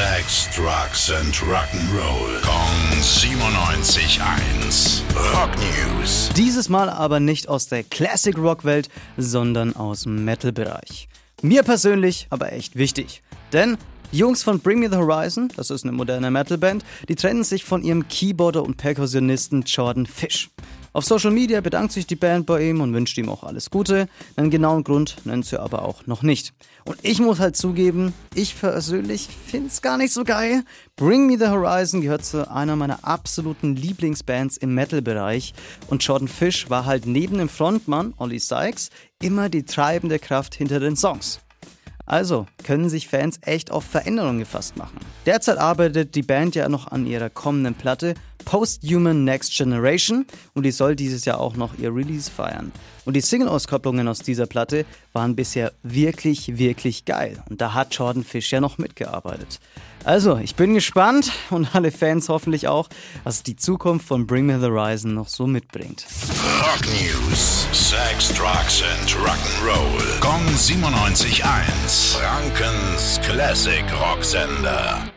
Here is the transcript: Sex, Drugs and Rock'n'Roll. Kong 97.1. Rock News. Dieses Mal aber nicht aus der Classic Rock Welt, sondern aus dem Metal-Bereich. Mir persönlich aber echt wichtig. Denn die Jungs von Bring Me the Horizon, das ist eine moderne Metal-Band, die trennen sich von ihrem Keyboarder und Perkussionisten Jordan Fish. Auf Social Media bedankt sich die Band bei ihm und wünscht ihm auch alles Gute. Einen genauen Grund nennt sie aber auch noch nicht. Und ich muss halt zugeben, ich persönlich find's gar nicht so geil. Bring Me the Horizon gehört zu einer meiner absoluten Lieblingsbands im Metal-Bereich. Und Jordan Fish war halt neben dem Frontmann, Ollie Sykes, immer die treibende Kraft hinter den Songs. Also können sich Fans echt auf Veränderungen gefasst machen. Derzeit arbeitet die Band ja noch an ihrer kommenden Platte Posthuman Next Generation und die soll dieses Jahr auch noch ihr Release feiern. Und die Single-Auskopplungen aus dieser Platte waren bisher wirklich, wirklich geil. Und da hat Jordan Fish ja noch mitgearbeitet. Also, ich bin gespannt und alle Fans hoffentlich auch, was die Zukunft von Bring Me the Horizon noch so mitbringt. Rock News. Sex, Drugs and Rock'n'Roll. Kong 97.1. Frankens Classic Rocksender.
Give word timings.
Sex, 0.00 0.48
Drugs 0.56 1.12
and 1.12 1.34
Rock'n'Roll. 1.42 2.40
Kong 2.40 2.72
97.1. 3.02 5.02
Rock 5.34 5.50
News. 5.58 6.30
Dieses 6.34 6.70
Mal 6.70 6.88
aber 6.88 7.20
nicht 7.20 7.50
aus 7.50 7.68
der 7.68 7.84
Classic 7.84 8.34
Rock 8.38 8.64
Welt, 8.64 8.88
sondern 9.18 9.76
aus 9.76 10.04
dem 10.04 10.24
Metal-Bereich. 10.24 11.06
Mir 11.42 11.62
persönlich 11.64 12.28
aber 12.30 12.54
echt 12.54 12.76
wichtig. 12.76 13.22
Denn 13.52 13.76
die 14.10 14.16
Jungs 14.16 14.42
von 14.42 14.60
Bring 14.60 14.78
Me 14.78 14.88
the 14.88 14.96
Horizon, 14.96 15.52
das 15.54 15.68
ist 15.68 15.84
eine 15.84 15.92
moderne 15.92 16.30
Metal-Band, 16.30 16.82
die 17.10 17.14
trennen 17.14 17.44
sich 17.44 17.64
von 17.64 17.82
ihrem 17.82 18.08
Keyboarder 18.08 18.62
und 18.62 18.78
Perkussionisten 18.78 19.64
Jordan 19.66 20.06
Fish. 20.06 20.48
Auf 20.92 21.04
Social 21.04 21.30
Media 21.30 21.60
bedankt 21.60 21.92
sich 21.92 22.06
die 22.06 22.16
Band 22.16 22.46
bei 22.46 22.68
ihm 22.68 22.80
und 22.80 22.92
wünscht 22.92 23.16
ihm 23.16 23.28
auch 23.28 23.44
alles 23.44 23.70
Gute. 23.70 24.08
Einen 24.36 24.50
genauen 24.50 24.82
Grund 24.82 25.18
nennt 25.24 25.46
sie 25.46 25.60
aber 25.60 25.84
auch 25.84 26.06
noch 26.06 26.22
nicht. 26.22 26.52
Und 26.84 26.98
ich 27.02 27.20
muss 27.20 27.38
halt 27.38 27.56
zugeben, 27.56 28.12
ich 28.34 28.58
persönlich 28.58 29.28
find's 29.46 29.82
gar 29.82 29.98
nicht 29.98 30.12
so 30.12 30.24
geil. 30.24 30.64
Bring 30.96 31.26
Me 31.26 31.38
the 31.38 31.46
Horizon 31.46 32.00
gehört 32.00 32.24
zu 32.24 32.50
einer 32.50 32.74
meiner 32.74 33.04
absoluten 33.04 33.76
Lieblingsbands 33.76 34.56
im 34.56 34.74
Metal-Bereich. 34.74 35.54
Und 35.86 36.02
Jordan 36.02 36.26
Fish 36.28 36.68
war 36.70 36.86
halt 36.86 37.06
neben 37.06 37.38
dem 37.38 37.48
Frontmann, 37.48 38.14
Ollie 38.18 38.40
Sykes, 38.40 38.90
immer 39.22 39.48
die 39.48 39.64
treibende 39.64 40.18
Kraft 40.18 40.56
hinter 40.56 40.80
den 40.80 40.96
Songs. 40.96 41.40
Also 42.10 42.48
können 42.64 42.88
sich 42.88 43.06
Fans 43.06 43.38
echt 43.42 43.70
auf 43.70 43.84
Veränderungen 43.84 44.40
gefasst 44.40 44.76
machen. 44.76 44.98
Derzeit 45.26 45.58
arbeitet 45.58 46.16
die 46.16 46.22
Band 46.22 46.56
ja 46.56 46.68
noch 46.68 46.90
an 46.90 47.06
ihrer 47.06 47.30
kommenden 47.30 47.76
Platte 47.76 48.14
Posthuman 48.44 49.22
Next 49.24 49.56
Generation 49.56 50.26
und 50.54 50.64
die 50.64 50.72
soll 50.72 50.96
dieses 50.96 51.24
Jahr 51.24 51.38
auch 51.38 51.54
noch 51.54 51.78
ihr 51.78 51.94
Release 51.94 52.28
feiern. 52.28 52.72
Und 53.04 53.14
die 53.14 53.20
Single-Auskopplungen 53.20 54.08
aus 54.08 54.18
dieser 54.18 54.46
Platte 54.46 54.86
waren 55.12 55.36
bisher 55.36 55.72
wirklich, 55.82 56.58
wirklich 56.58 57.04
geil. 57.04 57.42
Und 57.48 57.60
da 57.60 57.74
hat 57.74 57.94
Jordan 57.94 58.24
Fish 58.24 58.52
ja 58.52 58.60
noch 58.60 58.78
mitgearbeitet. 58.78 59.60
Also, 60.04 60.38
ich 60.38 60.54
bin 60.54 60.72
gespannt 60.72 61.30
und 61.50 61.74
alle 61.74 61.90
Fans 61.90 62.28
hoffentlich 62.28 62.68
auch, 62.68 62.88
was 63.22 63.42
die 63.42 63.56
Zukunft 63.56 64.06
von 64.06 64.26
Bring 64.26 64.46
Me 64.46 64.58
the 64.58 64.66
Horizon 64.66 65.14
noch 65.14 65.28
so 65.28 65.46
mitbringt. 65.46 66.06
Rock 66.62 66.86
News. 66.86 67.66
Sex, 67.72 68.32
Drugs 68.34 68.82
and 68.82 69.10
Rock'n'Roll. 69.10 70.20
Kong 70.20 70.46
97.1. 70.56 72.16
Frankens 72.16 73.20
Classic 73.22 73.84
Rocksender. 74.00 75.10